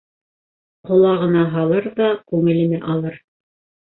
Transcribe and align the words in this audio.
Ҡолағына 0.89 1.43
һалыр 1.55 1.87
ҙа, 1.99 2.07
күңеленә 2.31 2.81
алыр. 2.95 3.21